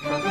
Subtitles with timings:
[0.00, 0.30] Merhaba,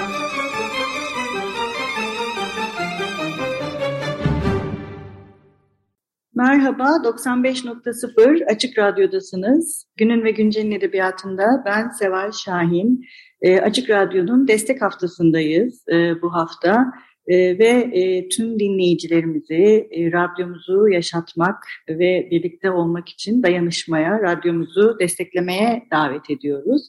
[7.04, 9.86] 95.0 Açık Radyo'dasınız.
[9.98, 13.06] Günün ve Güncel'in edebiyatında ben Seval Şahin.
[13.42, 16.86] E, Açık Radyo'nun destek haftasındayız e, bu hafta.
[17.30, 21.56] E, ve e, tüm dinleyicilerimizi e, radyomuzu yaşatmak
[21.90, 26.82] ve birlikte olmak için dayanışmaya, radyomuzu desteklemeye davet ediyoruz.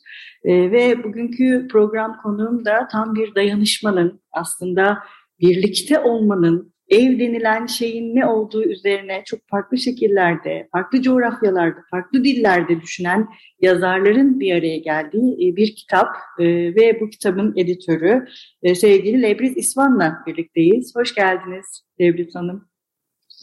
[0.45, 4.99] E, ve bugünkü program konuğum da tam bir dayanışmanın aslında
[5.41, 12.81] birlikte olmanın ev denilen şeyin ne olduğu üzerine çok farklı şekillerde, farklı coğrafyalarda, farklı dillerde
[12.81, 13.29] düşünen
[13.61, 18.27] yazarların bir araya geldiği e, bir kitap e, ve bu kitabın editörü
[18.63, 20.93] e, sevgili Lebriz İsvan'la birlikteyiz.
[20.97, 22.69] Hoş geldiniz Lebriz Hanım.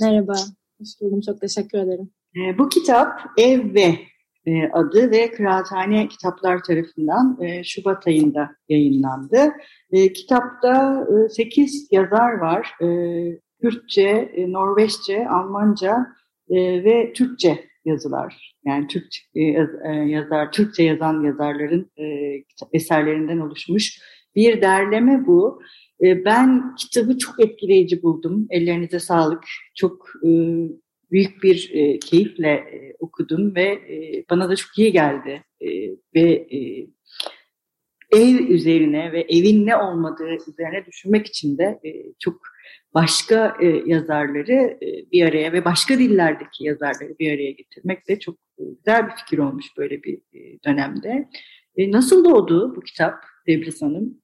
[0.02, 0.34] Merhaba,
[0.80, 1.22] hoş buldum.
[1.22, 2.10] Çok teşekkür ederim.
[2.58, 3.96] Bu kitap Ev ve
[4.74, 9.54] adı ve Kıraathane Kitaplar tarafından Şubat ayında yayınlandı.
[10.16, 12.74] Kitapta 8 yazar var.
[13.62, 16.08] Kürtçe, Norveççe, Almanca
[16.50, 18.56] ve Türkçe yazılar.
[18.66, 19.06] Yani Türk
[20.06, 21.92] yazar, Türkçe yazan yazarların
[22.74, 24.00] eserlerinden oluşmuş
[24.36, 25.62] bir derleme bu.
[26.02, 28.48] Ben kitabı çok etkileyici buldum.
[28.50, 29.44] Ellerinize sağlık.
[29.76, 30.08] Çok
[31.12, 35.44] büyük bir e, keyifle e, okudum ve e, bana da çok iyi geldi.
[35.62, 35.68] E,
[36.16, 36.88] ve e,
[38.12, 42.42] ev üzerine ve evin ne olmadığı üzerine düşünmek için de e, çok
[42.94, 48.36] başka e, yazarları e, bir araya ve başka dillerdeki yazarları bir araya getirmek de çok
[48.36, 51.30] e, güzel bir fikir olmuş böyle bir e, dönemde.
[51.76, 53.14] E, nasıl doğdu bu kitap
[53.48, 54.22] Debris Hanım?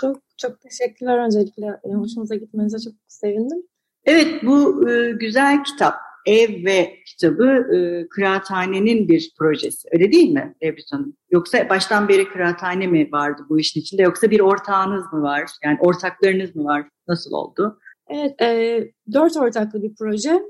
[0.00, 1.66] Çok çok teşekkürler öncelikle.
[1.82, 3.62] Hoşunuza gitmenize çok sevindim.
[4.06, 5.94] Evet bu e, güzel kitap
[6.26, 9.88] Ev ve kitabı e, kıraathanenin bir projesi.
[9.92, 11.16] Öyle değil mi Ebru Hanım?
[11.30, 15.50] Yoksa baştan beri kıraathane mi vardı bu işin içinde yoksa bir ortağınız mı var?
[15.64, 16.88] Yani ortaklarınız mı var?
[17.08, 17.78] Nasıl oldu?
[18.08, 18.80] Evet, e,
[19.12, 20.42] dört ortaklı bir proje.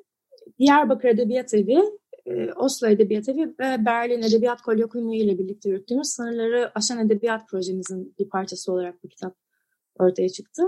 [0.59, 1.79] Diyarbakır Edebiyat Evi,
[2.27, 8.15] e, Oslo Edebiyat Evi ve Berlin Edebiyat Kolyokumu ile birlikte yürüttüğümüz sınırları aşan edebiyat projemizin
[8.19, 9.37] bir parçası olarak bu kitap
[9.99, 10.63] ortaya çıktı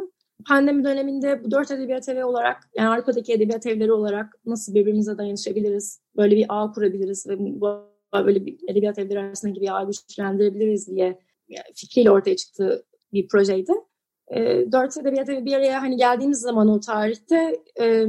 [0.49, 6.01] pandemi döneminde bu dört edebiyat evi olarak, yani Avrupa'daki edebiyat evleri olarak nasıl birbirimize dayanışabiliriz,
[6.17, 11.19] böyle bir ağ kurabiliriz ve bu böyle bir edebiyat evleri arasındaki bir ağ güçlendirebiliriz diye
[11.75, 13.73] fikriyle ortaya çıktığı bir projeydi.
[14.29, 18.07] E, dört edebiyat evi bir araya hani geldiğimiz zaman o tarihte e,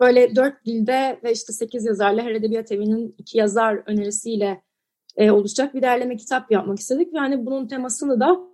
[0.00, 4.62] böyle dört dilde ve işte sekiz yazarla her edebiyat evinin iki yazar önerisiyle
[5.16, 7.14] e, oluşacak bir derleme kitap yapmak istedik.
[7.14, 8.49] Yani bunun temasını da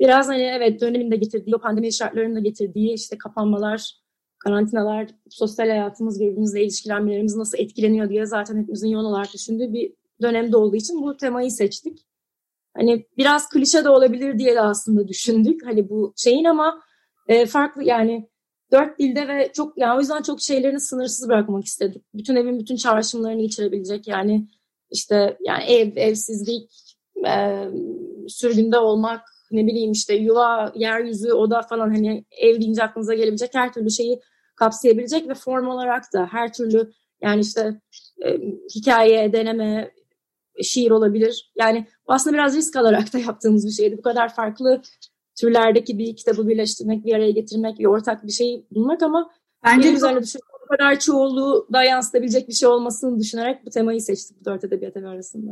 [0.00, 3.94] biraz hani evet dönemin de getirdiği, pandemi şartlarının da getirdiği işte kapanmalar,
[4.38, 10.56] karantinalar, sosyal hayatımız, birbirimizle ilişkilenmelerimiz nasıl etkileniyor diye zaten hepimizin yoğun olarak düşündüğü bir dönemde
[10.56, 12.06] olduğu için bu temayı seçtik.
[12.76, 15.66] Hani biraz klişe de olabilir diye de aslında düşündük.
[15.66, 16.82] Hani bu şeyin ama
[17.28, 18.28] e, farklı yani
[18.72, 22.02] dört dilde ve çok yani o yüzden çok şeylerini sınırsız bırakmak istedik.
[22.14, 24.48] Bütün evin bütün çağrışımlarını içerebilecek yani
[24.90, 26.70] işte yani ev, evsizlik,
[27.26, 27.64] e,
[28.28, 33.72] sürgünde olmak, ne bileyim işte yuva, yeryüzü, oda falan hani ev deyince aklınıza gelebilecek her
[33.72, 34.20] türlü şeyi
[34.56, 37.80] kapsayabilecek ve form olarak da her türlü yani işte
[38.24, 38.38] e,
[38.74, 39.90] hikaye, deneme,
[40.62, 41.52] şiir olabilir.
[41.58, 43.98] Yani aslında biraz risk alarak da yaptığımız bir şeydi.
[43.98, 44.82] Bu kadar farklı
[45.40, 49.30] türlerdeki bir kitabı birleştirmek, bir araya getirmek, bir ortak bir şey bulmak ama
[49.64, 54.40] bence üzerine düşünmek bu kadar çoğunluğu da yansıtabilecek bir şey olmasını düşünerek bu temayı seçtik
[54.40, 55.50] bu dört edebiyat evi arasında.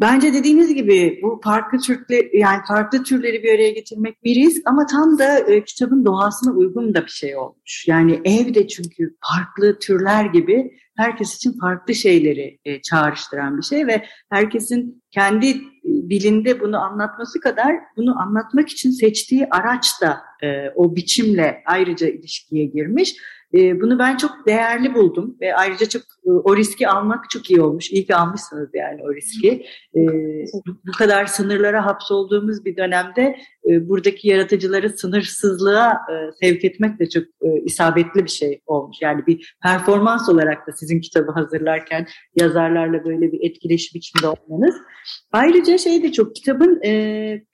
[0.00, 4.86] Bence dediğiniz gibi bu farklı türleri yani farklı türleri bir araya getirmek bir risk ama
[4.86, 7.88] tam da e, kitabın doğasına uygun da bir şey olmuş.
[7.88, 14.04] Yani evde çünkü farklı türler gibi herkes için farklı şeyleri e, çağrıştıran bir şey ve
[14.30, 20.96] herkesin kendi e, dilinde bunu anlatması kadar bunu anlatmak için seçtiği araç da e, o
[20.96, 23.16] biçimle ayrıca ilişkiye girmiş.
[23.56, 27.60] E, bunu ben çok değerli buldum ve ayrıca çok e, o riski almak çok iyi
[27.60, 27.90] olmuş.
[27.90, 29.66] İyi ki almışsınız yani o riski.
[29.94, 30.00] E,
[30.86, 33.36] bu kadar sınırlara hapsolduğumuz bir dönemde
[33.70, 38.96] e, buradaki yaratıcıları sınırsızlığa e, sevk etmek de çok e, isabetli bir şey olmuş.
[39.00, 42.06] Yani bir performans olarak da sizin kitabı hazırlarken
[42.36, 44.74] yazarlarla böyle bir etkileşim içinde olmanız.
[45.32, 46.80] Ayrıca şey de çok kitabın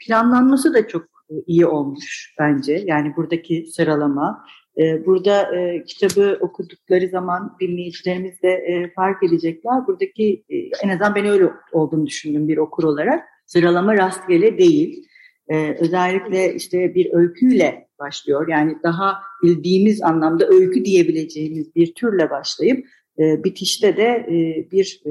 [0.07, 1.03] planlanması da çok
[1.47, 2.83] iyi olmuş bence.
[2.87, 4.45] Yani buradaki sıralama.
[4.79, 9.87] E, burada e, kitabı okudukları zaman dinleyicilerimiz de e, fark edecekler.
[9.87, 13.25] Buradaki e, en azından ben öyle olduğunu düşündüm bir okur olarak.
[13.47, 15.09] Sıralama rastgele değil.
[15.49, 18.49] E, özellikle işte bir öyküyle başlıyor.
[18.49, 22.87] Yani daha bildiğimiz anlamda öykü diyebileceğimiz bir türle başlayıp
[23.19, 24.27] bitişte de
[24.73, 25.03] bir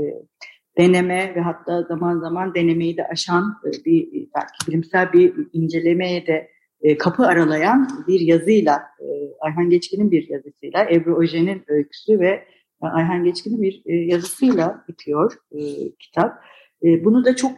[0.78, 6.50] deneme ve hatta zaman zaman denemeyi de aşan bir belki bilimsel bir incelemeye de
[6.82, 9.06] e, kapı aralayan bir yazıyla e,
[9.40, 12.44] Ayhan Geçkin'in bir yazısıyla Ebru Ojen'in öyküsü ve
[12.82, 15.34] Ayhan Geçkin'in bir yazısıyla bitiyor
[16.00, 16.44] kitap.
[16.84, 17.52] Bunu da çok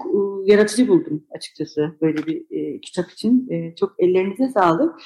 [0.45, 2.45] yaratıcı buldum açıkçası böyle bir
[2.81, 3.49] kitap için.
[3.79, 4.99] Çok ellerinize sağlık.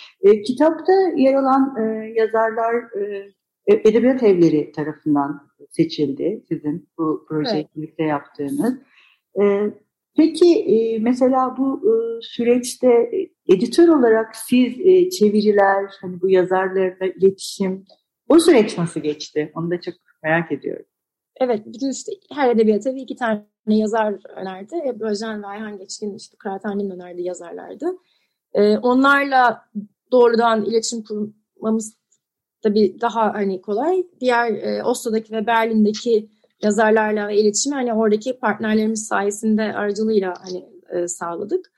[0.45, 1.75] Kitapta yer alan
[2.15, 2.75] yazarlar
[3.67, 7.99] Edebiyat Evleri tarafından seçildi sizin bu projeyi evet.
[7.99, 8.73] yaptığınız.
[10.17, 13.11] Peki e, mesela bu e, süreçte
[13.47, 17.85] editör olarak siz e, çeviriler, hani bu yazarlarla iletişim,
[18.27, 19.51] o süreç nasıl geçti?
[19.55, 19.93] Onu da çok
[20.23, 20.85] merak ediyorum.
[21.39, 24.75] Evet, bütün işte her edebiyat evi iki tane yazar önerdi.
[24.87, 27.85] Ebru Özen ve Ayhan Geçkin işte Kıraathane'nin önerdiği yazarlardı.
[28.81, 29.61] Onlarla
[30.11, 31.97] doğrudan iletişim kurmamız
[32.61, 34.03] tabii daha hani kolay.
[34.19, 36.29] Diğer e, Oslo'daki ve Berlin'deki
[36.61, 41.71] yazarlarla ve iletişimi hani oradaki partnerlerimiz sayesinde aracılığıyla hani e, sağladık.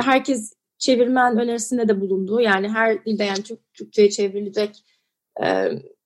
[0.00, 2.40] Herkes çevirmen önerisinde de bulundu.
[2.40, 4.84] Yani her dilde yani Türk, Türkçe'ye çevrilecek.
[5.42, 5.46] E,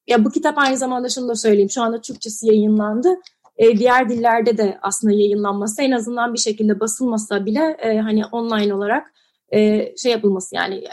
[0.06, 1.70] ya bu kitap aynı zamanda şunu da söyleyeyim.
[1.70, 3.08] Şu anda Türkçesi yayınlandı.
[3.56, 8.74] E, diğer dillerde de aslında yayınlanması en azından bir şekilde basılmasa bile e, hani online
[8.74, 9.12] olarak
[9.52, 10.84] e, şey yapılması yani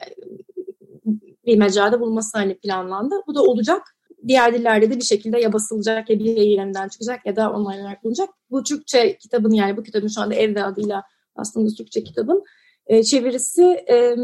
[1.46, 3.16] bir mecrada bulması hani planlandı.
[3.28, 3.95] Bu da olacak.
[4.28, 8.04] Diğer dillerde de bir şekilde ya basılacak ya bir yayınlarından çıkacak ya da online olarak
[8.04, 8.30] bulunacak.
[8.52, 11.04] Bu Türkçe kitabın yani bu kitabın şu anda Evde adıyla
[11.36, 12.44] aslında Türkçe kitabın
[12.88, 14.16] e, çevirisi e,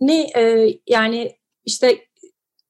[0.00, 1.98] ne e, yani işte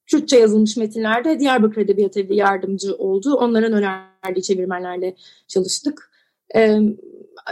[0.06, 3.34] Türkçe yazılmış metinlerde Diyarbakır Edebiyat Evi yardımcı oldu.
[3.34, 5.14] Onların önerdiği çevirmenlerle
[5.48, 6.12] çalıştık.
[6.56, 6.78] E,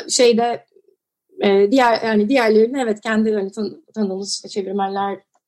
[0.08, 0.66] şeyde
[1.40, 4.48] e, diğer yani diğerlerini evet kendi hani tan tanıdığımız işte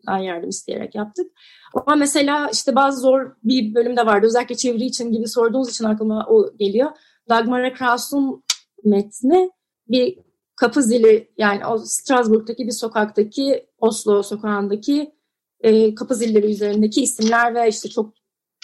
[0.08, 1.32] çevirmenler yardım isteyerek yaptık.
[1.74, 4.26] Ama mesela işte bazı zor bir bölüm de vardı.
[4.26, 6.90] Özellikle çeviri için gibi sorduğunuz için aklıma o geliyor.
[7.28, 8.42] Dagmar Kraus'un
[8.84, 9.50] metni
[9.88, 10.18] bir
[10.56, 15.14] kapı zili yani o Strasbourg'daki bir sokaktaki Oslo sokağındaki
[15.60, 18.14] e, kapı zilleri üzerindeki isimler ve işte çok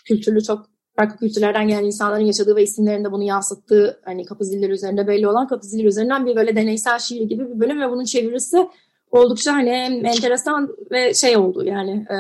[0.05, 5.07] kültürlü çok farklı kültürlerden gelen insanların yaşadığı ve isimlerinde bunu yansıttığı hani kapı zilleri üzerinde
[5.07, 8.69] belli olan kapı zilleri üzerinden bir böyle deneysel şiir gibi bir bölüm ve bunun çevirisi
[9.11, 9.71] oldukça hani
[10.05, 12.17] enteresan ve şey oldu yani e,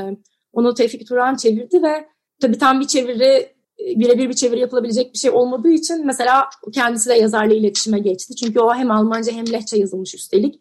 [0.52, 2.08] onu Tevfik Turan çevirdi ve
[2.40, 7.14] tabii tam bir çeviri birebir bir çeviri yapılabilecek bir şey olmadığı için mesela kendisi de
[7.14, 8.36] yazarla iletişime geçti.
[8.36, 10.60] Çünkü o hem Almanca hem Lehçe yazılmış üstelik.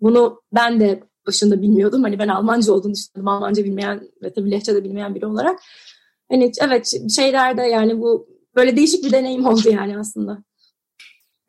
[0.00, 2.02] Bunu ben de başında bilmiyordum.
[2.02, 3.28] Hani ben Almanca olduğunu düşünüyordum.
[3.28, 5.60] Almanca bilmeyen ve tabii Lehçe de bilmeyen biri olarak.
[6.30, 10.42] Hani evet şeylerde yani bu böyle değişik bir deneyim oldu yani aslında.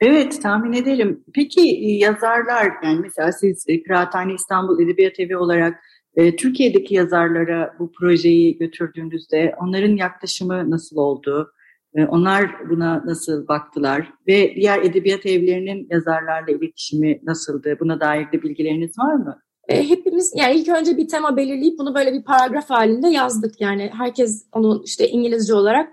[0.02, 1.24] Evet tahmin ederim.
[1.34, 5.80] Peki e, yazarlar yani mesela siz e, Kıraathane İstanbul Edebiyat Evi olarak
[6.16, 11.52] e, Türkiye'deki yazarlara bu projeyi götürdüğünüzde onların yaklaşımı nasıl oldu?
[11.96, 14.14] E, onlar buna nasıl baktılar?
[14.28, 17.78] Ve diğer edebiyat evlerinin yazarlarla iletişimi nasıldı?
[17.80, 19.42] Buna dair de bilgileriniz var mı?
[19.68, 23.62] E, hepimiz yani ilk önce bir tema belirleyip bunu böyle bir paragraf halinde yazdık.
[23.62, 25.90] Yani herkes onu işte İngilizce olarak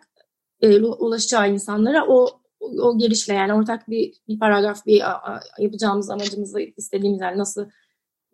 [0.61, 2.44] e, ulaşacağı insanlara o
[2.83, 5.03] o girişle yani ortak bir, bir paragraf bir
[5.59, 7.67] yapacağımız amacımızı istediğimiz yani nasıl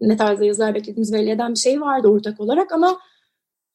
[0.01, 2.99] ne tarzda yazar beklediğimiz belli eden bir şey vardı ortak olarak ama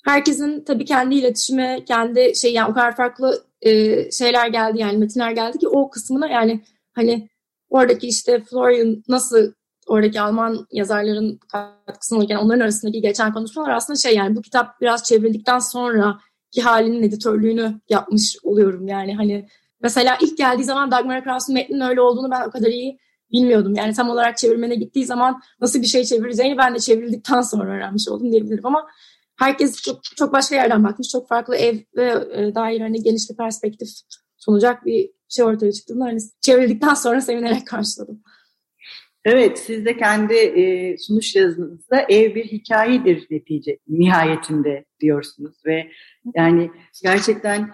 [0.06, 5.32] herkesin tabii kendi iletişime, kendi şey yani o kadar farklı e, şeyler geldi yani metinler
[5.32, 7.30] geldi ki o kısmına yani hani
[7.70, 9.54] oradaki işte Florian nasıl
[9.88, 15.04] oradaki Alman yazarların katkısını alırken onların arasındaki geçen konuşmalar aslında şey yani bu kitap biraz
[15.04, 16.20] çevrildikten sonra
[16.52, 18.88] ki halinin editörlüğünü yapmış oluyorum.
[18.88, 19.48] Yani hani
[19.86, 23.00] Mesela ilk geldiği zaman Dagmar Kraus'un metninin öyle olduğunu ben o kadar iyi
[23.32, 23.76] bilmiyordum.
[23.76, 28.08] Yani tam olarak çevirmene gittiği zaman nasıl bir şey çevireceğini ben de çevrildikten sonra öğrenmiş
[28.08, 28.88] oldum diyebilirim ama
[29.36, 31.08] herkes çok, çok başka yerden bakmış.
[31.12, 33.88] Çok farklı ev ve e, dair hani geniş bir perspektif
[34.38, 38.22] sunacak bir şey ortaya çıktığında hani çevrildikten sonra sevinerek karşıladım.
[39.26, 45.92] Evet, siz de kendi e, sunuş yazınızda ev bir hikayedir netice nihayetinde diyorsunuz ve
[46.36, 46.72] yani
[47.04, 47.70] gerçekten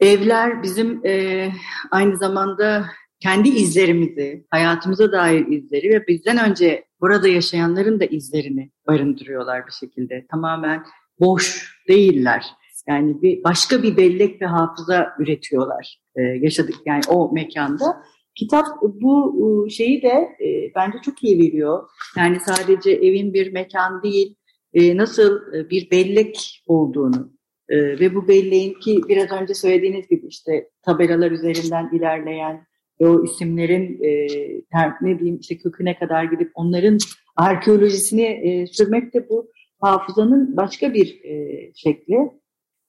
[0.00, 1.48] evler bizim e,
[1.90, 2.86] aynı zamanda
[3.20, 10.26] kendi izlerimizi, hayatımıza dair izleri ve bizden önce burada yaşayanların da izlerini barındırıyorlar bir şekilde.
[10.30, 10.84] Tamamen
[11.20, 12.46] boş değiller.
[12.88, 18.02] Yani bir başka bir bellek ve hafıza üretiyorlar e, yaşadık yani o mekanda.
[18.34, 21.88] Kitap bu e, şeyi de e, bence çok iyi veriyor.
[22.16, 24.36] Yani sadece evin bir mekan değil,
[24.74, 27.32] e, nasıl e, bir bellek olduğunu
[27.68, 32.66] e, ve bu belleğin ki biraz önce söylediğiniz gibi işte tabelalar üzerinden ilerleyen
[33.00, 34.26] ve o isimlerin e,
[34.72, 36.98] ter, ne diyeyim işte köküne kadar gidip onların
[37.36, 42.16] arkeolojisini e, sürmek de bu hafızanın başka bir e, şekli.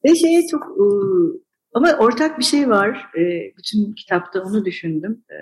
[0.05, 0.85] Ve şeye çok e,
[1.73, 3.11] ama ortak bir şey var.
[3.17, 5.23] E, bütün kitapta onu düşündüm.
[5.29, 5.35] E,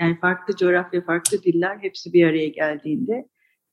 [0.00, 3.28] yani farklı coğrafya, farklı diller hepsi bir araya geldiğinde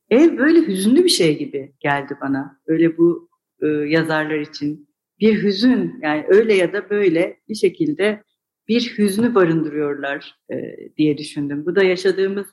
[0.10, 2.60] ev böyle hüzünlü bir şey gibi geldi bana.
[2.68, 3.30] Öyle bu
[3.62, 8.24] e, yazarlar için bir hüzün yani öyle ya da böyle bir şekilde
[8.68, 10.56] bir hüznü barındırıyorlar e,
[10.98, 11.66] diye düşündüm.
[11.66, 12.48] Bu da yaşadığımız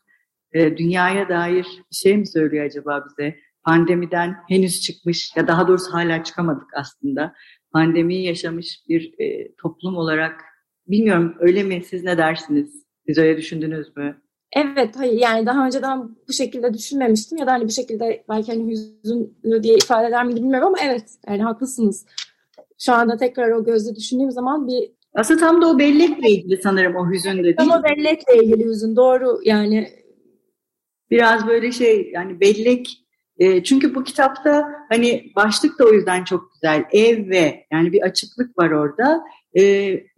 [0.52, 3.36] e, dünyaya dair bir şey mi söylüyor acaba bize?
[3.64, 7.34] Pandemiden henüz çıkmış ya daha doğrusu hala çıkamadık aslında.
[7.72, 10.40] Pandemiyi yaşamış bir e, toplum olarak
[10.86, 12.86] bilmiyorum öyle mi siz ne dersiniz?
[13.06, 14.22] Siz öyle düşündünüz mü?
[14.56, 18.70] Evet, hayır yani daha önceden bu şekilde düşünmemiştim ya da hani bir şekilde belki hani
[18.70, 22.06] hüzünlü diye ifade eder miydi bilmiyorum ama evet yani haklısınız.
[22.84, 26.96] Şu anda tekrar o gözle düşündüğüm zaman bir aslında tam da o bellekle ilgili sanırım
[26.96, 29.88] o hüzün de değil Tam o bellekle ilgili hüzün doğru yani.
[31.10, 32.88] Biraz böyle şey yani bellek
[33.38, 38.02] e, çünkü bu kitapta hani başlık da o yüzden çok güzel ev ve yani bir
[38.02, 39.24] açıklık var orada.
[39.54, 39.62] E,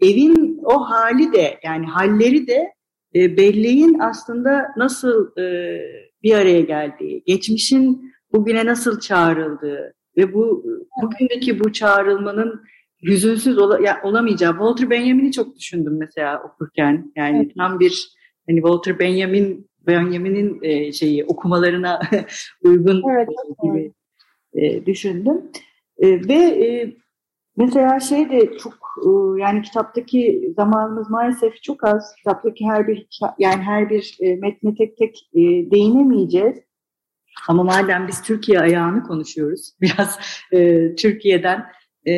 [0.00, 2.72] evin o hali de yani halleri de
[3.14, 5.78] e, belleğin aslında nasıl e,
[6.22, 10.64] bir araya geldiği, geçmişin bugüne nasıl çağrıldığı ve bu
[11.02, 12.62] bugündeki bu çağrılmanın
[13.06, 14.52] hüzünsüz ola, ya, olamayacağı.
[14.52, 17.12] Walter Benjamin'i çok düşündüm mesela okurken.
[17.16, 17.52] Yani evet.
[17.58, 18.08] tam bir
[18.46, 22.00] hani Walter Benjamin Benjamin'in e, şeyi okumalarına
[22.64, 23.28] uygun evet,
[23.62, 23.92] gibi
[24.54, 25.42] e, düşündüm.
[25.98, 26.96] E, ve e,
[27.56, 28.74] mesela şey de çok
[29.06, 32.14] e, yani kitaptaki zamanımız maalesef çok az.
[32.16, 33.06] Kitaptaki her bir
[33.38, 35.40] yani her bir e, metne tek tek e,
[35.70, 36.58] değinemeyeceğiz.
[37.48, 40.18] Ama madem biz Türkiye ayağını konuşuyoruz, biraz
[40.52, 41.66] e, Türkiye'den
[42.06, 42.12] e,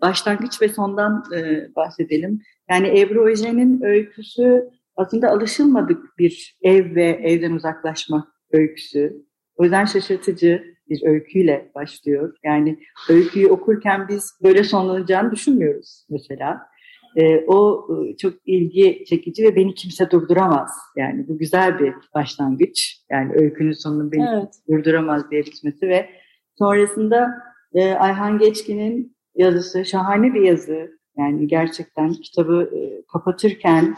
[0.00, 2.42] başlangıç ve sondan e, bahsedelim.
[2.70, 9.26] Yani Ebru Ojen'in öyküsü aslında alışılmadık bir ev ve evden uzaklaşma öyküsü.
[9.56, 12.36] O yüzden şaşırtıcı bir öyküyle başlıyor.
[12.44, 12.78] Yani
[13.08, 16.71] öyküyü okurken biz böyle sonlanacağını düşünmüyoruz mesela.
[17.16, 20.70] E, o e, çok ilgi çekici ve beni kimse durduramaz.
[20.96, 22.96] Yani bu güzel bir başlangıç.
[23.10, 24.54] Yani öykünün sonunu beni evet.
[24.68, 26.10] durduramaz diye bitmesi ve
[26.58, 27.30] sonrasında
[27.74, 30.90] e, Ayhan Geçkin'in yazısı şahane bir yazı.
[31.18, 33.96] Yani gerçekten kitabı e, kapatırken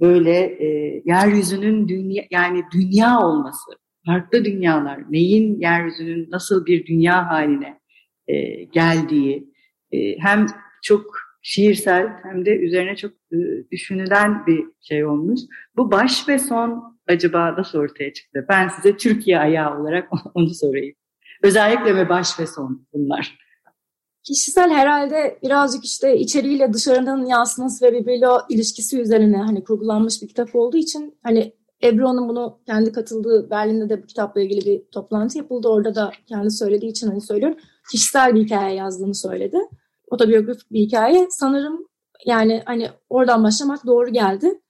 [0.00, 0.66] böyle e,
[1.04, 3.70] yeryüzünün dünya yani dünya olması,
[4.06, 7.80] farklı dünyalar, neyin yeryüzünün nasıl bir dünya haline
[8.28, 9.52] e, geldiği
[9.92, 10.46] e, hem
[10.82, 13.36] çok şiirsel hem de üzerine çok e,
[13.72, 15.40] düşünülen bir şey olmuş.
[15.76, 18.46] Bu baş ve son acaba nasıl ortaya çıktı?
[18.48, 20.94] Ben size Türkiye ayağı olarak onu sorayım.
[21.42, 23.38] Özellikle mi baş ve son bunlar?
[24.22, 30.56] Kişisel herhalde birazcık işte içeriğiyle dışarının yansıması ve birbiriyle ilişkisi üzerine hani kurgulanmış bir kitap
[30.56, 35.68] olduğu için hani Ebru'nun bunu kendi katıldığı Berlin'de de bu kitapla ilgili bir toplantı yapıldı.
[35.68, 37.58] Orada da kendi söylediği için hani söylüyorum.
[37.90, 39.58] Kişisel bir hikaye yazdığını söyledi.
[40.14, 41.26] Otobiyografik bir hikaye.
[41.30, 41.86] Sanırım
[42.26, 44.60] yani hani oradan başlamak doğru geldi.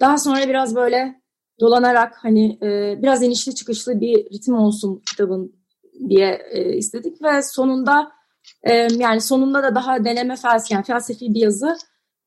[0.00, 1.20] Daha sonra biraz böyle
[1.60, 5.56] dolanarak hani e, biraz inişli çıkışlı bir ritim olsun kitabın
[6.08, 8.12] diye e, istedik ve sonunda
[8.62, 11.76] e, yani sonunda da daha deneme felsefi, yani felsefi bir yazı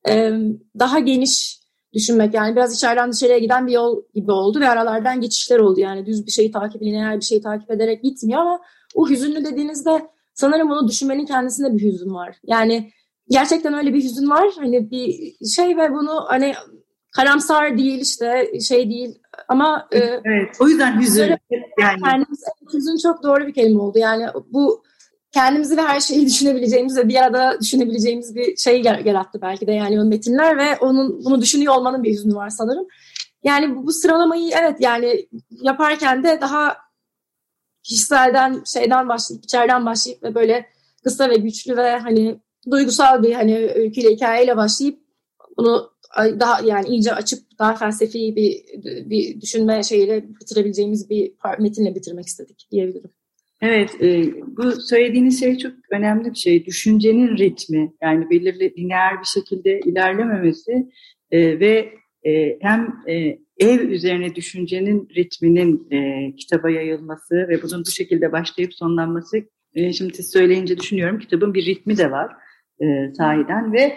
[0.08, 0.32] e,
[0.78, 1.60] daha geniş
[1.92, 6.06] düşünmek yani biraz içeriden dışarıya giden bir yol gibi oldu ve aralardan geçişler oldu yani
[6.06, 8.60] düz bir şeyi takip lineer bir şeyi takip ederek gitmiyor ama
[8.94, 12.36] o hüzünlü dediğinizde sanırım onu düşünmenin kendisinde bir hüzün var.
[12.44, 12.92] Yani
[13.28, 14.48] gerçekten öyle bir hüzün var.
[14.56, 16.54] Hani bir şey ve bunu hani
[17.12, 19.18] karamsar değil işte şey değil.
[19.48, 21.36] Ama e, evet, o yüzden hüzün
[21.80, 22.00] yani.
[22.04, 23.98] kendimiz, hüzün çok doğru bir kelime oldu.
[23.98, 24.82] Yani bu
[25.32, 30.04] kendimizi ve her şeyi düşünebileceğimiz ve bir arada düşünebileceğimiz bir şey yarattı belki de yani
[30.04, 32.86] metinler ve onun bunu düşünüyor olmanın bir hüznü var sanırım.
[33.44, 36.76] Yani bu, bu sıralamayı evet yani yaparken de daha
[37.82, 40.66] kişiselden şeyden başlayıp içeriden başlayıp ve böyle
[41.04, 44.98] kısa ve güçlü ve hani duygusal bir hani öyküyle hikayeyle başlayıp
[45.56, 48.64] bunu daha yani iyice açıp daha felsefi bir
[49.10, 53.10] bir düşünme şeyiyle bitirebileceğimiz bir metinle bitirmek istedik diyebilirim.
[53.62, 56.66] Evet, e, bu söylediğiniz şey çok önemli bir şey.
[56.66, 60.88] Düşüncenin ritmi, yani belirli lineer bir şekilde ilerlememesi
[61.30, 61.92] e, ve
[62.26, 68.74] e, hem e, ev üzerine düşüncenin ritminin e, kitaba yayılması ve bunun bu şekilde başlayıp
[68.74, 69.38] sonlanması,
[69.74, 72.32] e, şimdi siz söyleyince düşünüyorum kitabın bir ritmi de var
[72.80, 73.94] e, sahiden ve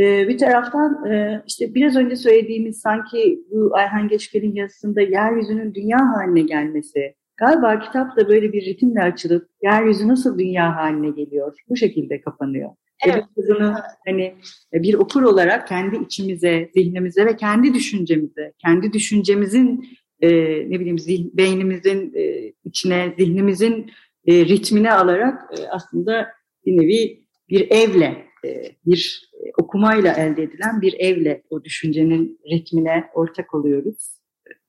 [0.00, 5.98] e, bir taraftan e, işte biraz önce söylediğimiz sanki bu Ayhan Geçkel'in yazısında yeryüzünün dünya
[5.98, 11.76] haline gelmesi, Galiba kitap da böyle bir ritimle açılıp yeryüzü nasıl dünya haline geliyor bu
[11.76, 12.70] şekilde kapanıyor.
[13.06, 13.24] Evet.
[13.38, 13.74] Ve bunu
[14.06, 14.34] hani
[14.72, 19.88] bir okur olarak kendi içimize, zihnimize ve kendi düşüncemize, kendi düşüncemizin
[20.20, 20.28] e,
[20.70, 23.90] ne bileyim zih, beynimizin e, içine, zihnimizin
[24.26, 26.28] e, ritmine alarak e, aslında
[26.66, 33.54] bir nevi bir evle, e, bir okumayla elde edilen bir evle o düşüncenin ritmine ortak
[33.54, 34.20] oluyoruz.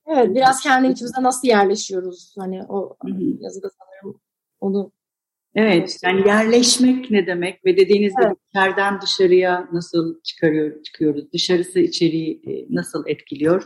[0.07, 2.35] Evet, biraz kendi içimize nasıl yerleşiyoruz?
[2.39, 3.37] Hani o Hı-hı.
[3.39, 4.21] yazıda sanırım
[4.59, 4.91] onu
[5.55, 8.37] Evet, yani yerleşmek ne demek ve dediğiniz gibi evet.
[8.49, 13.63] içeriden dışarıya nasıl çıkarıyor, çıkıyoruz, dışarısı içeriği e, nasıl etkiliyor,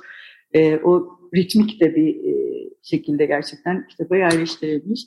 [0.53, 2.35] e, o ritmik de bir e,
[2.83, 5.01] şekilde gerçekten kitaba yerleştirilmiş.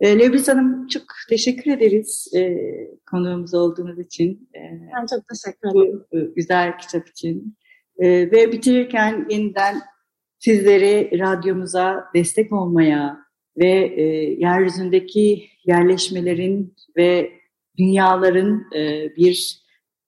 [0.00, 2.56] E, Lebris Hanım çok teşekkür ederiz e,
[3.10, 4.48] konuğumuz olduğunuz için.
[4.54, 4.60] E,
[4.96, 6.04] ben çok teşekkür ederim.
[6.12, 7.56] Bu e, güzel kitap için.
[7.98, 9.80] E, ve bitirirken yeniden
[10.38, 13.18] sizleri radyomuza destek olmaya
[13.58, 14.02] ve e,
[14.38, 17.32] yeryüzündeki yerleşmelerin ve
[17.78, 19.62] dünyaların e, bir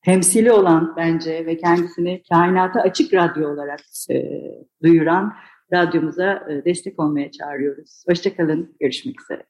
[0.04, 4.42] temsili olan bence ve kendisini kainata açık radyo olarak e,
[4.82, 5.32] duyuran
[5.72, 8.04] radyomuza e, destek olmaya çağırıyoruz.
[8.08, 9.44] Hoşçakalın, görüşmek üzere.